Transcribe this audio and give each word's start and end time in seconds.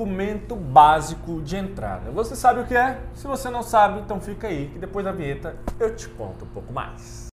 documento 0.00 0.56
básico 0.56 1.42
de 1.42 1.56
entrada. 1.56 2.10
Você 2.10 2.34
sabe 2.34 2.60
o 2.60 2.66
que 2.66 2.74
é? 2.74 2.98
Se 3.12 3.26
você 3.26 3.50
não 3.50 3.62
sabe, 3.62 4.00
então 4.00 4.18
fica 4.18 4.46
aí 4.46 4.70
que 4.70 4.78
depois 4.78 5.04
da 5.04 5.12
vinheta 5.12 5.54
eu 5.78 5.94
te 5.94 6.08
conto 6.08 6.46
um 6.46 6.48
pouco 6.48 6.72
mais. 6.72 7.29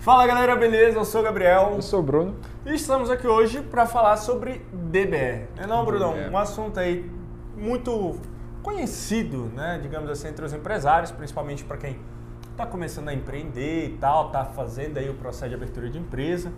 Fala 0.00 0.26
galera, 0.26 0.56
beleza? 0.56 0.98
Eu 0.98 1.04
sou 1.04 1.20
o 1.20 1.24
Gabriel. 1.24 1.72
Eu 1.74 1.82
sou 1.82 2.00
o 2.00 2.02
Bruno. 2.02 2.34
E 2.64 2.72
estamos 2.72 3.10
aqui 3.10 3.26
hoje 3.26 3.60
para 3.60 3.84
falar 3.84 4.16
sobre 4.16 4.64
DBE. 4.72 5.46
Não 5.56 5.62
é 5.62 5.66
não, 5.66 5.84
Brunão? 5.84 6.14
Um 6.32 6.38
assunto 6.38 6.80
aí 6.80 7.04
muito 7.54 8.18
conhecido, 8.62 9.52
né? 9.54 9.78
Digamos 9.82 10.08
assim, 10.08 10.28
entre 10.28 10.42
os 10.42 10.54
empresários, 10.54 11.10
principalmente 11.10 11.64
para 11.64 11.76
quem 11.76 11.98
está 12.50 12.64
começando 12.64 13.08
a 13.08 13.12
empreender 13.12 13.88
e 13.88 13.98
tal, 13.98 14.28
está 14.28 14.46
fazendo 14.46 14.96
aí 14.96 15.10
o 15.10 15.14
processo 15.16 15.50
de 15.50 15.54
abertura 15.54 15.90
de 15.90 15.98
empresa. 15.98 16.50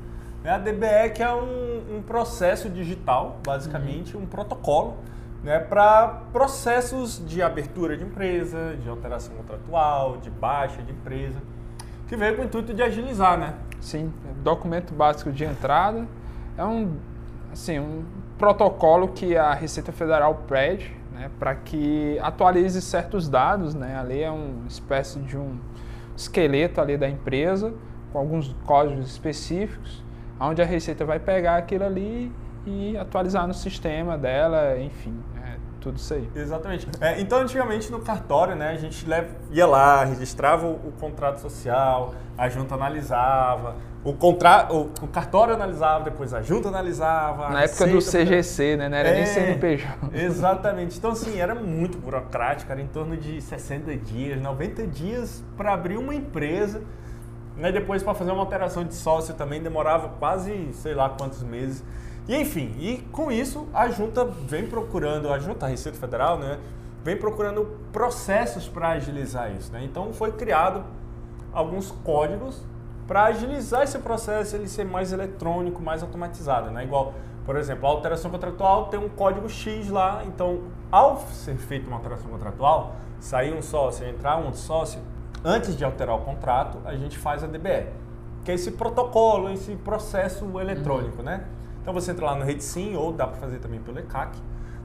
É 0.45 0.51
a 0.51 0.59
DBE 0.59 1.11
que 1.13 1.25
é 1.25 1.35
um, 1.35 1.97
um 1.97 2.03
processo 2.03 2.71
digital, 2.71 3.41
basicamente, 3.45 4.17
um 4.17 4.25
protocolo 4.25 4.99
né, 5.43 5.59
para 5.59 6.23
processos 6.33 7.21
de 7.27 7.43
abertura 7.43 7.97
de 7.97 8.05
empresa, 8.05 8.77
de 8.81 8.89
alteração 8.89 9.35
contratual, 9.35 10.19
de 10.19 10.31
baixa 10.31 10.81
de 10.81 10.93
empresa, 10.93 11.41
que 12.13 12.17
veio 12.19 12.37
com 12.37 12.43
o 12.43 12.45
intuito 12.45 12.75
de 12.75 12.83
agilizar, 12.83 13.39
né? 13.39 13.55
Sim, 13.81 14.13
documento 14.45 14.93
básico 14.93 15.33
de 15.33 15.45
entrada. 15.45 16.07
É 16.59 16.63
um, 16.63 16.99
assim, 17.51 17.79
um 17.79 18.05
protocolo 18.37 19.09
que 19.09 19.35
a 19.35 19.55
Receita 19.55 19.93
Federal 19.93 20.43
pede 20.47 20.95
né, 21.11 21.31
para 21.39 21.55
que 21.55 22.19
atualize 22.21 22.83
certos 22.83 23.31
dados. 23.31 23.75
Né? 23.75 23.99
Ali 23.99 24.23
é 24.23 24.31
uma 24.31 24.69
espécie 24.69 25.21
de 25.21 25.39
um 25.39 25.57
esqueleto 26.15 26.83
ali 26.83 26.99
da 26.99 27.09
empresa, 27.09 27.73
com 28.13 28.19
alguns 28.19 28.55
códigos 28.67 29.11
específicos, 29.11 30.05
onde 30.39 30.61
a 30.61 30.67
Receita 30.67 31.07
vai 31.07 31.19
pegar 31.19 31.57
aquilo 31.57 31.85
ali 31.85 32.31
e 32.67 32.95
atualizar 32.95 33.47
no 33.49 33.55
sistema 33.55 34.19
dela, 34.19 34.79
enfim, 34.79 35.19
tudo 35.83 35.97
isso 35.99 36.15
aí. 36.15 36.29
Exatamente. 36.35 36.87
É, 37.01 37.21
então, 37.21 37.39
antigamente 37.39 37.91
no 37.91 38.01
cartório, 38.01 38.55
né, 38.55 38.71
a 38.71 38.77
gente 38.77 39.05
ia 39.51 39.67
lá, 39.67 40.05
registrava 40.05 40.67
o, 40.67 40.75
o 40.75 40.93
contrato 40.99 41.41
social, 41.41 42.15
a 42.39 42.49
junta 42.49 42.75
analisava, 42.75 43.75
o, 44.05 44.13
contra, 44.13 44.69
o, 44.73 44.91
o 45.03 45.09
cartório 45.09 45.55
analisava, 45.55 46.05
depois 46.05 46.35
a 46.35 46.43
junta 46.43 46.69
analisava. 46.69 47.51
Na 47.51 47.63
época 47.63 47.87
do 47.87 47.99
CGC, 47.99 48.77
né? 48.77 48.89
Não 48.89 48.97
era 48.97 49.13
nem 49.13 49.23
É, 49.23 49.27
CNPJ. 49.27 49.87
Exatamente. 50.13 50.99
Então, 50.99 51.13
assim, 51.13 51.39
era 51.39 51.55
muito 51.55 51.99
burocrático, 51.99 52.71
era 52.73 52.81
em 52.81 52.87
torno 52.89 53.17
de 53.17 53.41
60 53.41 53.97
dias, 53.97 54.41
90 54.41 54.87
dias 54.89 55.45
para 55.57 55.73
abrir 55.73 55.99
uma 55.99 56.15
empresa. 56.15 56.83
Né? 57.57 57.71
Depois, 57.71 58.03
para 58.03 58.15
fazer 58.15 58.33
uma 58.33 58.41
alteração 58.41 58.85
de 58.85 58.95
sócio 58.95 59.35
também 59.35 59.63
demorava 59.63 60.09
quase 60.19 60.71
sei 60.73 60.95
lá 60.95 61.09
quantos 61.11 61.43
meses. 61.43 61.85
E 62.29 62.37
enfim, 62.37 62.75
e 62.79 62.99
com 63.11 63.33
isso 63.33 63.67
a 63.75 63.89
junta 63.89 64.25
vem 64.25 64.67
procurando, 64.67 65.33
a 65.33 65.39
junta, 65.39 65.67
a 65.67 65.69
Receita 65.69 65.99
Federal, 65.99 66.39
né? 66.39 66.59
Vem 67.05 67.17
procurando 67.17 67.79
processos 67.93 68.69
para 68.69 68.91
agilizar 68.91 69.53
isso. 69.53 69.73
Né? 69.73 69.83
Então 69.85 70.13
foi 70.13 70.33
criado 70.33 70.85
alguns 71.53 71.91
códigos 71.91 72.63
para 73.07 73.25
agilizar 73.25 73.83
esse 73.83 73.99
processo, 73.99 74.55
ele 74.55 74.69
ser 74.69 74.85
mais 74.85 75.13
eletrônico, 75.13 75.83
mais 75.83 76.03
automatizado, 76.03 76.71
né? 76.71 76.85
Igual, 76.85 77.13
por 77.45 77.57
exemplo, 77.57 77.87
a 77.87 77.91
alteração 77.91 78.31
contratual 78.31 78.87
tem 78.87 79.01
um 79.01 79.09
código 79.09 79.49
X 79.49 79.89
lá, 79.89 80.23
então 80.25 80.61
ao 80.91 81.19
ser 81.19 81.57
feita 81.57 81.89
uma 81.89 81.97
alteração 81.97 82.31
contratual, 82.31 82.95
sair 83.19 83.53
um 83.53 83.61
sócio, 83.61 84.07
entrar 84.07 84.39
um 84.39 84.55
sócio, 84.55 85.01
antes 85.45 85.77
de 85.77 85.85
alterar 85.85 86.17
o 86.17 86.21
contrato, 86.21 86.79
a 86.85 86.95
gente 86.95 87.19
faz 87.19 87.43
a 87.43 87.49
DBE, 87.49 87.87
que 88.45 88.53
é 88.53 88.55
esse 88.55 88.71
protocolo, 88.71 89.51
esse 89.51 89.75
processo 89.77 90.45
eletrônico, 90.61 91.23
né? 91.23 91.45
Então 91.83 91.93
você 91.93 92.13
entra 92.13 92.27
lá 92.27 92.35
no 92.37 92.45
RedSim 92.45 92.95
ou 92.95 93.13
dá 93.13 93.27
para 93.27 93.37
fazer 93.39 93.59
também 93.59 93.81
pelo 93.81 93.99
ECAC, 93.99 94.39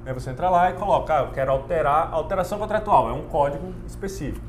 né? 0.03 0.13
Você 0.13 0.31
entra 0.31 0.49
lá 0.49 0.71
e 0.71 0.73
coloca, 0.73 1.15
ah, 1.15 1.21
eu 1.23 1.31
quero 1.31 1.51
alterar, 1.51 2.11
alteração 2.11 2.57
contratual, 2.57 3.09
é 3.09 3.13
um 3.13 3.27
código 3.27 3.73
específico. 3.85 4.45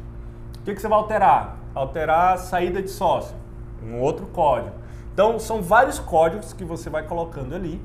O 0.60 0.62
que, 0.64 0.74
que 0.74 0.80
você 0.80 0.88
vai 0.88 0.98
alterar? 0.98 1.56
Alterar 1.74 2.34
a 2.34 2.36
saída 2.38 2.82
de 2.82 2.88
sócio, 2.88 3.36
um 3.84 4.00
outro 4.00 4.26
código. 4.26 4.74
Então, 5.12 5.38
são 5.38 5.60
vários 5.60 5.98
códigos 5.98 6.52
que 6.52 6.64
você 6.64 6.88
vai 6.88 7.02
colocando 7.02 7.54
ali, 7.54 7.82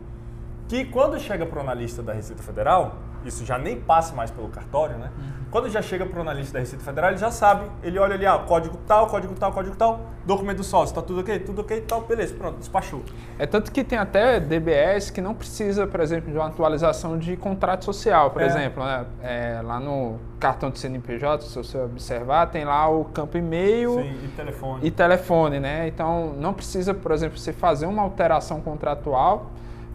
que 0.67 0.85
quando 0.85 1.19
chega 1.19 1.45
para 1.45 1.57
o 1.57 1.61
analista 1.61 2.01
da 2.01 2.13
Receita 2.13 2.43
Federal, 2.43 2.95
isso 3.25 3.45
já 3.45 3.57
nem 3.57 3.79
passa 3.79 4.15
mais 4.15 4.29
pelo 4.31 4.47
cartório, 4.49 4.97
né? 4.97 5.09
Quando 5.51 5.69
já 5.69 5.81
chega 5.83 6.03
para 6.05 6.17
o 6.17 6.21
analista 6.21 6.53
da 6.53 6.59
Receita 6.59 6.83
Federal, 6.83 7.11
ele 7.11 7.19
já 7.19 7.29
sabe, 7.29 7.69
ele 7.83 7.99
olha 7.99 8.15
ali, 8.15 8.25
ah, 8.25 8.39
código 8.39 8.75
tal, 8.87 9.05
código 9.07 9.35
tal, 9.35 9.51
código 9.51 9.75
tal, 9.75 9.99
documento 10.25 10.57
do 10.57 10.63
sócio, 10.63 10.95
tá 10.95 11.01
tudo 11.01 11.19
ok? 11.19 11.37
Tudo 11.39 11.61
ok, 11.61 11.81
tal, 11.81 12.01
beleza, 12.01 12.33
pronto, 12.33 12.57
despachou. 12.57 13.03
É 13.37 13.45
tanto 13.45 13.71
que 13.71 13.83
tem 13.83 13.99
até 13.99 14.39
DBS 14.39 15.11
que 15.11 15.21
não 15.21 15.35
precisa, 15.35 15.85
por 15.85 15.99
exemplo, 15.99 16.31
de 16.31 16.37
uma 16.37 16.47
atualização 16.47 17.19
de 17.19 17.37
contrato 17.37 17.85
social, 17.85 18.31
por 18.31 18.41
É. 18.41 18.47
exemplo. 18.47 18.83
Né? 18.83 19.05
É, 19.21 19.61
lá 19.63 19.79
no 19.79 20.17
cartão 20.39 20.71
de 20.71 20.79
CNPJ, 20.79 21.43
se 21.43 21.55
você 21.55 21.77
observar, 21.77 22.47
tem 22.47 22.65
lá 22.65 22.89
o 22.89 23.05
campo 23.05 23.37
e-mail 23.37 23.91
Sim, 23.93 24.25
e 24.25 24.27
telefone. 24.35 24.79
e 24.87 24.91
telefone, 24.91 25.59
né? 25.59 25.87
Então 25.87 26.33
não 26.35 26.53
precisa, 26.53 26.93
por 26.95 27.11
exemplo, 27.11 27.37
você 27.37 27.53
fazer 27.53 27.85
uma 27.85 28.01
alteração 28.01 28.59
contratual 28.59 29.51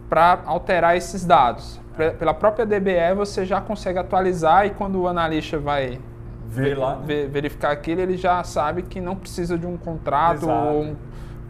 para 0.09 0.41
alterar 0.45 0.97
esses 0.97 1.23
dados. 1.25 1.79
Pe- 1.95 2.11
Pela 2.11 2.33
própria 2.33 2.65
DBE 2.65 3.13
você 3.15 3.45
já 3.45 3.61
consegue 3.61 3.99
atualizar 3.99 4.65
e 4.65 4.71
quando 4.71 4.99
o 5.01 5.07
analista 5.07 5.57
vai 5.59 5.99
Vê 6.47 6.73
lá, 6.73 6.95
né? 6.95 7.03
ve- 7.05 7.27
verificar 7.27 7.71
aquilo, 7.71 8.01
ele 8.01 8.17
já 8.17 8.43
sabe 8.43 8.81
que 8.83 8.99
não 8.99 9.15
precisa 9.15 9.57
de 9.57 9.67
um 9.67 9.77
contrato 9.77 10.43
Exato. 10.45 10.67
ou 10.73 10.83
um- 10.83 10.95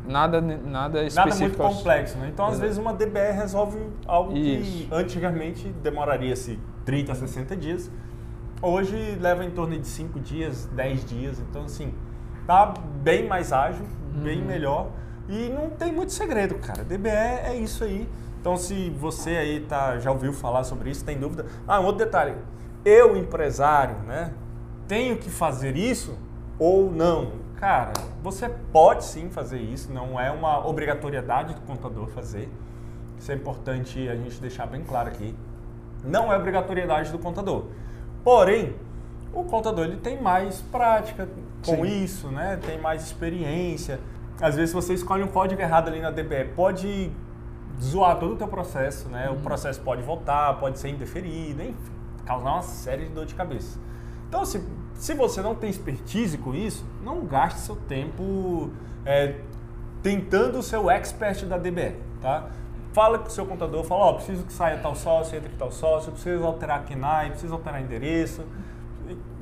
nada, 0.05 0.41
nada 0.41 0.59
Nada 0.69 1.03
específico. 1.03 1.39
muito 1.63 1.77
complexo, 1.77 2.17
né? 2.17 2.29
Então, 2.33 2.45
às 2.45 2.53
Exato. 2.53 2.61
vezes, 2.65 2.77
uma 2.79 2.93
DBE 2.93 3.31
resolve 3.31 3.79
algo 4.05 4.33
que 4.33 4.39
Isso. 4.39 4.87
antigamente 4.93 5.67
demoraria-se 5.81 6.59
30 6.83 7.11
a 7.13 7.15
60 7.15 7.55
dias. 7.55 7.89
Hoje 8.61 9.17
leva 9.21 9.45
em 9.45 9.51
torno 9.51 9.77
de 9.79 9.87
5 9.87 10.19
dias, 10.19 10.65
10 10.73 11.05
dias. 11.05 11.39
Então, 11.39 11.63
assim, 11.63 11.93
tá 12.45 12.73
bem 13.01 13.25
mais 13.27 13.53
ágil, 13.53 13.85
bem 14.21 14.41
melhor. 14.41 14.87
E 15.29 15.47
não 15.49 15.69
tem 15.69 15.93
muito 15.93 16.11
segredo, 16.11 16.55
cara. 16.55 16.83
DBE 16.83 17.09
é 17.09 17.55
isso 17.55 17.83
aí. 17.85 18.09
Então, 18.39 18.55
se 18.55 18.89
você 18.91 19.31
aí 19.31 19.59
tá, 19.61 19.99
já 19.99 20.11
ouviu 20.11 20.31
falar 20.31 20.63
sobre 20.63 20.89
isso, 20.89 21.03
tem 21.03 21.17
dúvida. 21.17 21.45
Ah, 21.67 21.79
um 21.79 21.85
outro 21.85 22.05
detalhe. 22.05 22.35
Eu, 22.85 23.17
empresário, 23.17 23.97
né? 24.07 24.33
Tenho 24.87 25.17
que 25.17 25.29
fazer 25.29 25.75
isso 25.75 26.17
ou 26.57 26.89
não? 26.89 27.33
Cara, 27.57 27.91
você 28.23 28.47
pode 28.47 29.03
sim 29.03 29.29
fazer 29.29 29.59
isso, 29.59 29.91
não 29.91 30.17
é 30.17 30.31
uma 30.31 30.65
obrigatoriedade 30.65 31.53
do 31.53 31.61
contador 31.61 32.07
fazer. 32.07 32.49
Isso 33.19 33.31
é 33.31 33.35
importante 33.35 34.07
a 34.07 34.15
gente 34.15 34.39
deixar 34.39 34.65
bem 34.65 34.81
claro 34.81 35.09
aqui. 35.09 35.35
Não 36.03 36.31
é 36.31 36.37
obrigatoriedade 36.37 37.11
do 37.11 37.19
contador. 37.19 37.65
Porém, 38.23 38.73
o 39.33 39.43
contador 39.43 39.85
ele 39.85 39.97
tem 39.97 40.21
mais 40.21 40.61
prática 40.61 41.27
com 41.65 41.85
Sim. 41.85 42.03
isso, 42.03 42.29
né? 42.29 42.57
Tem 42.65 42.79
mais 42.79 43.03
experiência. 43.03 43.99
Às 44.39 44.55
vezes 44.55 44.73
você 44.73 44.93
escolhe 44.93 45.21
um 45.21 45.27
código 45.27 45.61
errado 45.61 45.89
ali 45.89 45.99
na 45.99 46.11
DBE, 46.11 46.53
pode 46.55 47.11
zoar 47.81 48.17
todo 48.19 48.33
o 48.33 48.35
teu 48.35 48.47
processo, 48.47 49.07
né? 49.09 49.29
O 49.29 49.37
processo 49.37 49.79
pode 49.81 50.01
voltar, 50.01 50.59
pode 50.59 50.79
ser 50.79 50.89
indeferido, 50.89 51.63
enfim, 51.63 51.75
causar 52.25 52.51
uma 52.51 52.61
série 52.61 53.05
de 53.05 53.11
dor 53.11 53.25
de 53.25 53.35
cabeça. 53.35 53.79
Então, 54.27 54.45
se, 54.45 54.63
se 54.93 55.13
você 55.13 55.41
não 55.41 55.55
tem 55.55 55.69
expertise 55.69 56.37
com 56.37 56.53
isso, 56.53 56.85
não 57.03 57.25
gaste 57.25 57.61
seu 57.61 57.75
tempo 57.75 58.69
é, 59.05 59.35
tentando 60.03 60.61
ser 60.61 60.77
o 60.77 60.89
expert 60.89 61.45
da 61.45 61.57
DBE, 61.57 61.95
tá? 62.21 62.49
Fala 62.93 63.19
com 63.19 63.27
o 63.27 63.31
seu 63.31 63.45
contador, 63.45 63.83
fala, 63.83 64.05
ó, 64.05 64.13
preciso 64.13 64.43
que 64.43 64.51
saia 64.51 64.77
tal 64.79 64.95
sócio, 64.95 65.37
entre 65.37 65.51
tal 65.55 65.71
sócio, 65.71 66.11
preciso 66.11 66.43
alterar 66.43 66.85
KNAI, 66.85 67.29
preciso 67.29 67.53
alterar 67.53 67.81
endereço, 67.81 68.43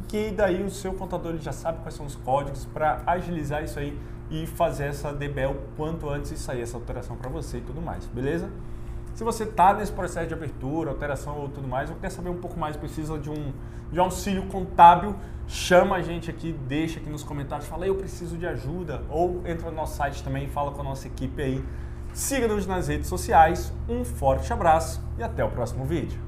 que 0.08 0.32
daí 0.32 0.64
o 0.64 0.70
seu 0.70 0.94
contador 0.94 1.34
ele 1.34 1.42
já 1.42 1.52
sabe 1.52 1.80
quais 1.82 1.94
são 1.94 2.06
os 2.06 2.16
códigos 2.16 2.66
para 2.66 3.02
agilizar 3.06 3.64
isso 3.64 3.80
aí 3.80 3.98
e 4.30 4.46
fazer 4.46 4.86
essa 4.86 5.14
DBE 5.14 5.46
o 5.46 5.56
quanto 5.76 6.10
antes 6.10 6.32
e 6.32 6.38
sair 6.38 6.62
essa 6.62 6.78
alteração 6.78 7.16
para 7.16 7.30
você 7.30 7.58
e 7.58 7.62
tudo 7.62 7.82
mais, 7.82 8.06
beleza? 8.06 8.50
Se 9.14 9.24
você 9.24 9.46
está 9.46 9.74
nesse 9.74 9.92
processo 9.92 10.28
de 10.28 10.34
abertura, 10.34 10.92
alteração 10.92 11.40
ou 11.40 11.50
tudo 11.50 11.68
mais, 11.68 11.90
ou 11.90 11.96
quer 11.96 12.12
saber 12.12 12.30
um 12.30 12.38
pouco 12.38 12.60
mais, 12.60 12.78
precisa 12.78 13.18
de 13.18 13.32
um 13.32 13.52
de 13.92 14.00
auxílio 14.00 14.46
contábil, 14.48 15.16
chama 15.48 15.96
a 15.96 16.02
gente 16.02 16.30
aqui, 16.30 16.52
deixa 16.68 17.00
aqui 17.00 17.10
nos 17.10 17.24
comentários, 17.24 17.68
fala 17.68 17.88
eu 17.88 17.96
preciso 17.96 18.38
de 18.38 18.46
ajuda, 18.46 19.02
ou 19.10 19.42
entra 19.48 19.72
no 19.72 19.76
nosso 19.76 19.96
site 19.96 20.24
também 20.24 20.46
e 20.46 20.50
fala 20.50 20.72
com 20.72 20.82
a 20.82 20.84
nossa 20.84 21.08
equipe 21.08 21.42
aí. 21.42 21.64
Siga-nos 22.14 22.68
nas 22.68 22.88
redes 22.90 23.08
sociais, 23.08 23.74
um 23.88 24.04
forte 24.04 24.52
abraço 24.52 25.02
e 25.18 25.24
até 25.24 25.44
o 25.44 25.50
próximo 25.50 25.86
vídeo. 25.86 26.27